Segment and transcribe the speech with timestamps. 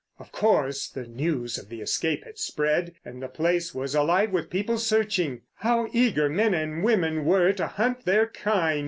[0.17, 4.49] Of course the news of the escape had spread, and the place was alive with
[4.49, 5.41] people searching.
[5.57, 8.79] How eager men and women were to hunt their kind!